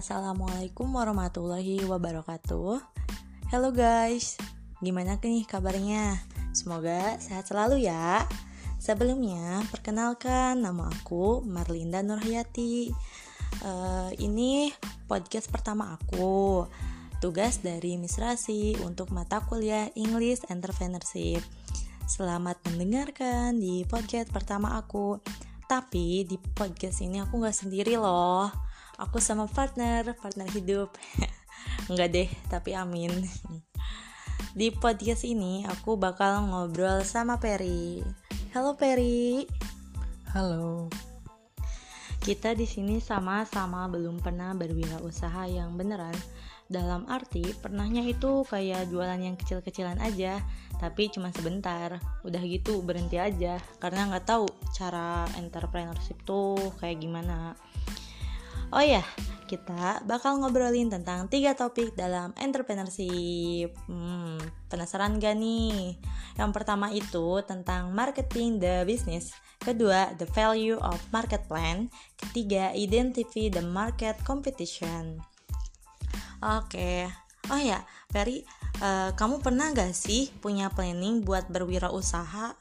[0.00, 2.80] Assalamualaikum warahmatullahi wabarakatuh.
[3.52, 4.40] Halo guys,
[4.80, 6.16] gimana nih kabarnya?
[6.56, 8.24] Semoga sehat selalu ya.
[8.80, 12.88] Sebelumnya, perkenalkan nama aku Marlinda Nurhayati.
[13.60, 14.72] Uh, ini
[15.04, 16.64] podcast pertama aku.
[17.20, 21.44] Tugas dari Misrasi untuk mata kuliah English Entrepreneurship.
[22.08, 25.20] Selamat mendengarkan di podcast pertama aku.
[25.68, 28.69] Tapi di podcast ini aku gak sendiri loh
[29.00, 30.92] aku sama partner partner hidup.
[31.90, 33.24] Enggak deh tapi amin.
[34.52, 38.04] Di podcast ini aku bakal ngobrol sama Peri.
[38.52, 39.48] Halo Peri.
[40.36, 40.92] Halo.
[42.20, 46.12] Kita di sini sama-sama belum pernah berwirausaha yang beneran.
[46.70, 50.38] Dalam arti pernahnya itu kayak jualan yang kecil-kecilan aja
[50.76, 51.96] tapi cuma sebentar.
[52.20, 57.56] Udah gitu berhenti aja karena nggak tahu cara entrepreneurship tuh kayak gimana
[58.70, 59.02] Oh ya,
[59.50, 63.74] kita bakal ngobrolin tentang tiga topik dalam entrepreneurship.
[63.90, 64.38] Hmm,
[64.70, 65.98] penasaran gak nih?
[66.38, 69.34] Yang pertama itu tentang marketing the business.
[69.58, 71.90] Kedua, the value of market plan.
[72.14, 75.18] Ketiga, identify the market competition.
[76.38, 77.10] Oke,
[77.50, 77.82] oh ya,
[78.14, 78.46] Ferry,
[78.78, 82.54] uh, kamu pernah gak sih punya planning buat berwirausaha?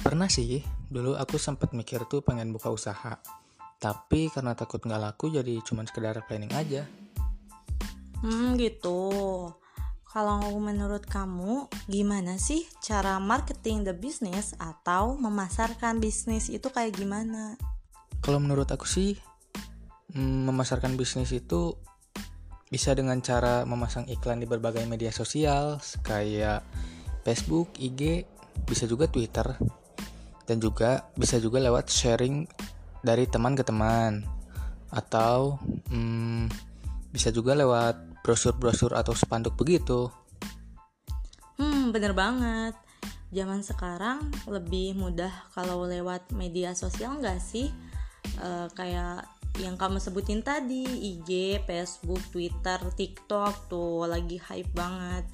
[0.00, 3.20] Pernah sih, dulu aku sempat mikir tuh pengen buka usaha
[3.82, 6.86] tapi karena takut nggak laku jadi cuma sekedar planning aja.
[8.22, 9.10] Hmm gitu.
[10.06, 17.58] Kalau menurut kamu gimana sih cara marketing the business atau memasarkan bisnis itu kayak gimana?
[18.22, 19.18] Kalau menurut aku sih
[20.14, 21.74] hmm, memasarkan bisnis itu
[22.70, 26.62] bisa dengan cara memasang iklan di berbagai media sosial kayak
[27.26, 28.28] Facebook, IG,
[28.68, 29.58] bisa juga Twitter
[30.46, 32.46] dan juga bisa juga lewat sharing
[33.02, 34.22] dari teman ke teman
[34.94, 35.58] atau
[35.90, 36.46] hmm,
[37.10, 40.08] bisa juga lewat brosur-brosur atau spanduk begitu.
[41.58, 42.78] Hmm, bener banget.
[43.32, 47.68] Zaman sekarang lebih mudah kalau lewat media sosial nggak sih?
[48.36, 49.24] E, kayak
[49.60, 55.24] yang kamu sebutin tadi, IG, Facebook, Twitter, TikTok tuh lagi hype banget.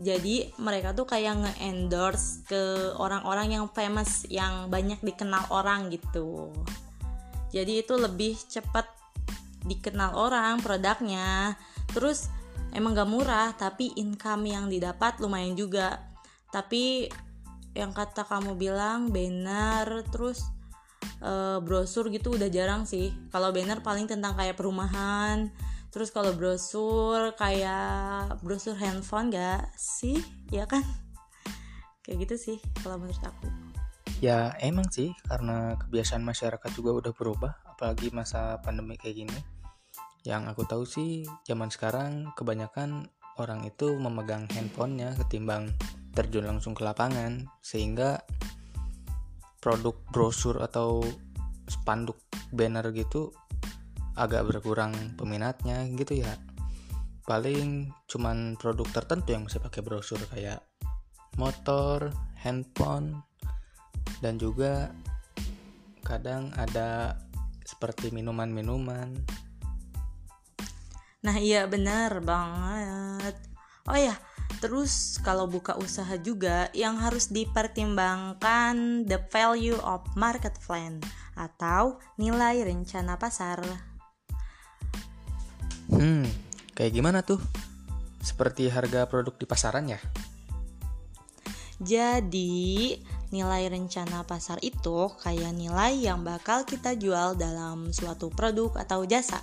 [0.00, 2.62] Jadi mereka tuh kayak nge-endorse ke
[2.96, 6.48] orang-orang yang famous, yang banyak dikenal orang gitu
[7.50, 8.86] jadi itu lebih cepat
[9.66, 11.58] dikenal orang produknya.
[11.90, 12.30] Terus
[12.72, 15.98] emang gak murah tapi income yang didapat lumayan juga.
[16.54, 17.10] Tapi
[17.74, 20.42] yang kata kamu bilang banner terus
[21.22, 23.10] e, brosur gitu udah jarang sih.
[23.34, 25.50] Kalau banner paling tentang kayak perumahan
[25.90, 30.22] terus kalau brosur kayak brosur handphone gak sih?
[30.54, 30.86] Ya kan?
[32.06, 33.69] Kayak gitu sih kalau menurut aku
[34.20, 39.38] Ya emang sih karena kebiasaan masyarakat juga udah berubah apalagi masa pandemi kayak gini.
[40.28, 43.08] Yang aku tahu sih zaman sekarang kebanyakan
[43.40, 45.72] orang itu memegang handphonenya ketimbang
[46.12, 48.20] terjun langsung ke lapangan sehingga
[49.64, 51.00] produk brosur atau
[51.64, 52.20] spanduk
[52.52, 53.32] banner gitu
[54.20, 56.36] agak berkurang peminatnya gitu ya
[57.24, 60.60] paling cuman produk tertentu yang bisa pakai brosur kayak
[61.38, 62.10] motor,
[62.42, 63.22] handphone,
[64.20, 64.92] dan juga
[66.04, 67.16] kadang ada
[67.64, 69.12] seperti minuman-minuman.
[71.20, 73.36] Nah, iya benar banget.
[73.84, 74.16] Oh ya,
[74.64, 81.00] terus kalau buka usaha juga yang harus dipertimbangkan the value of market plan
[81.36, 83.60] atau nilai rencana pasar.
[85.92, 86.24] Hmm,
[86.72, 87.40] kayak gimana tuh?
[88.20, 90.00] Seperti harga produk di pasaran ya?
[91.80, 99.06] Jadi, Nilai rencana pasar itu kayak nilai yang bakal kita jual dalam suatu produk atau
[99.06, 99.38] jasa.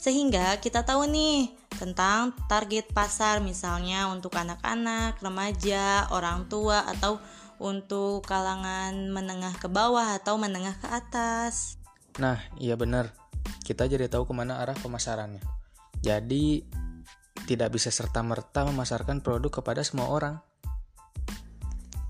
[0.00, 7.22] Sehingga kita tahu nih tentang target pasar misalnya untuk anak-anak, remaja, orang tua atau
[7.62, 11.78] untuk kalangan menengah ke bawah atau menengah ke atas.
[12.18, 13.14] Nah, iya benar.
[13.62, 15.40] Kita jadi tahu ke mana arah pemasarannya.
[16.02, 16.66] Jadi,
[17.46, 20.42] tidak bisa serta-merta memasarkan produk kepada semua orang.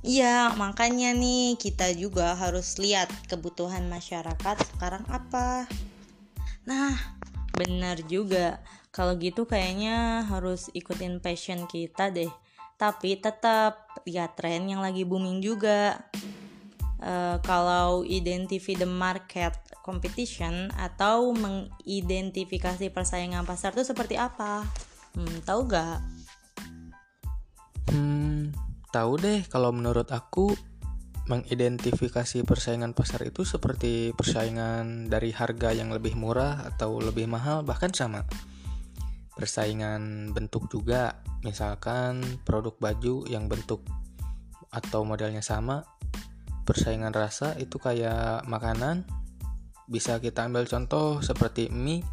[0.03, 5.71] Iya, makanya nih kita juga harus lihat kebutuhan masyarakat sekarang apa.
[6.67, 6.99] Nah,
[7.55, 8.59] benar juga.
[8.91, 12.31] Kalau gitu kayaknya harus ikutin passion kita deh.
[12.75, 16.03] Tapi tetap lihat tren yang lagi booming juga.
[17.03, 24.67] Uh, kalau identify the market competition atau mengidentifikasi persaingan pasar itu seperti apa?
[25.15, 25.99] Hmm, tahu gak?
[27.91, 28.22] Hmm,
[28.93, 30.53] tahu deh kalau menurut aku
[31.31, 37.95] mengidentifikasi persaingan pasar itu seperti persaingan dari harga yang lebih murah atau lebih mahal bahkan
[37.95, 38.27] sama.
[39.33, 43.81] Persaingan bentuk juga, misalkan produk baju yang bentuk
[44.69, 45.87] atau modelnya sama.
[46.69, 49.09] Persaingan rasa itu kayak makanan.
[49.89, 52.05] Bisa kita ambil contoh seperti mie,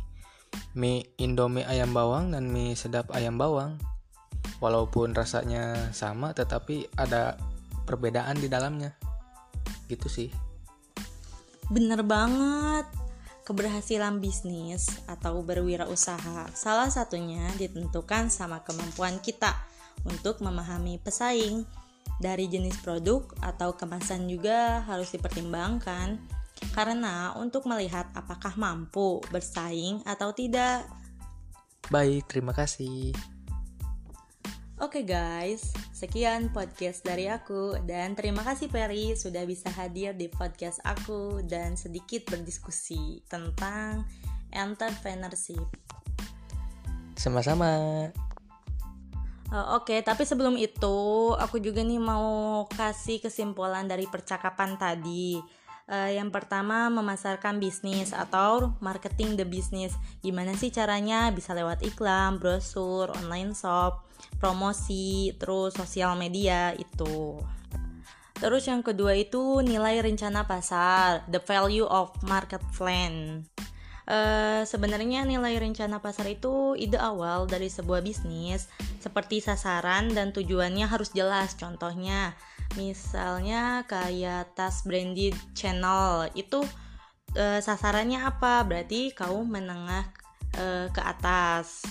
[0.74, 3.78] mie Indomie ayam bawang dan mie sedap ayam bawang.
[4.60, 7.40] Walaupun rasanya sama tetapi ada
[7.88, 8.94] perbedaan di dalamnya.
[9.88, 10.30] Gitu sih.
[11.72, 12.86] Bener banget.
[13.48, 19.58] Keberhasilan bisnis atau berwirausaha salah satunya ditentukan sama kemampuan kita
[20.06, 21.66] untuk memahami pesaing.
[22.20, 26.20] Dari jenis produk atau kemasan juga harus dipertimbangkan.
[26.76, 30.84] Karena untuk melihat apakah mampu bersaing atau tidak.
[31.88, 33.16] Baik, terima kasih.
[34.90, 40.26] Oke okay guys, sekian podcast dari aku dan terima kasih Perry sudah bisa hadir di
[40.34, 44.02] podcast aku dan sedikit berdiskusi tentang
[44.50, 45.62] entrepreneurship.
[47.14, 47.70] Sama-sama.
[49.54, 50.98] Uh, Oke, okay, tapi sebelum itu
[51.38, 55.38] aku juga nih mau kasih kesimpulan dari percakapan tadi.
[55.90, 59.98] Uh, yang pertama memasarkan bisnis atau marketing the business.
[60.22, 61.34] Gimana sih caranya?
[61.34, 67.40] Bisa lewat iklan, brosur, online shop promosi, terus sosial media itu.
[68.40, 73.44] Terus yang kedua itu nilai rencana pasar, the value of market plan.
[74.10, 78.66] Uh, sebenarnya nilai rencana pasar itu ide awal dari sebuah bisnis
[78.98, 82.34] seperti sasaran dan tujuannya harus jelas contohnya
[82.78, 86.62] misalnya kayak tas branded channel itu
[87.34, 90.06] uh, sasarannya apa berarti kaum menengah
[90.58, 91.86] uh, ke atas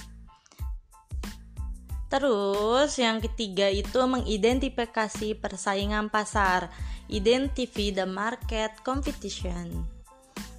[2.08, 6.72] Terus yang ketiga itu mengidentifikasi persaingan pasar.
[7.08, 9.84] Identify the market competition.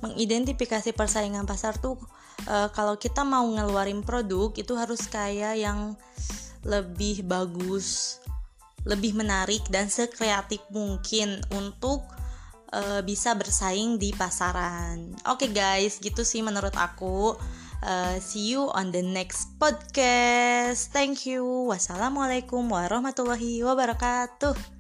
[0.06, 1.98] Mengidentifikasi persaingan pasar tuh
[2.46, 5.98] e, kalau kita mau ngeluarin produk itu harus kayak yang
[6.62, 8.22] lebih bagus,
[8.88, 12.06] lebih menarik dan sekreatif mungkin untuk
[12.72, 15.16] e, bisa bersaing di pasaran.
[15.28, 17.36] Oke okay guys, gitu sih menurut aku.
[17.80, 20.92] Uh, see you on the next podcast.
[20.92, 21.48] Thank you.
[21.72, 24.79] Wassalamualaikum warahmatullahi wabarakatuh.